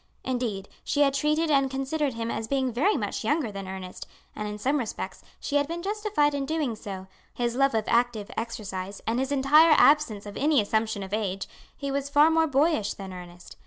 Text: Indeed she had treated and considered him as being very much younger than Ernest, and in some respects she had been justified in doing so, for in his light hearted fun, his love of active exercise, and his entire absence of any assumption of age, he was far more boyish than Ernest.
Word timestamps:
Indeed 0.23 0.67
she 0.83 1.01
had 1.01 1.13
treated 1.13 1.51
and 1.51 1.69
considered 1.69 2.15
him 2.15 2.31
as 2.31 2.47
being 2.47 2.71
very 2.73 2.97
much 2.97 3.23
younger 3.23 3.51
than 3.51 3.67
Ernest, 3.67 4.07
and 4.35 4.47
in 4.47 4.57
some 4.57 4.79
respects 4.79 5.21
she 5.39 5.57
had 5.57 5.67
been 5.67 5.83
justified 5.83 6.33
in 6.33 6.47
doing 6.47 6.75
so, 6.75 6.81
for 6.81 6.89
in 6.89 6.95
his 6.95 7.03
light 7.03 7.03
hearted 7.03 7.27
fun, 7.29 7.43
his 7.43 7.55
love 7.55 7.75
of 7.75 7.83
active 7.87 8.31
exercise, 8.35 9.01
and 9.05 9.19
his 9.19 9.31
entire 9.31 9.75
absence 9.77 10.25
of 10.25 10.37
any 10.37 10.59
assumption 10.59 11.03
of 11.03 11.13
age, 11.13 11.47
he 11.77 11.91
was 11.91 12.09
far 12.09 12.31
more 12.31 12.47
boyish 12.47 12.95
than 12.95 13.13
Ernest. 13.13 13.57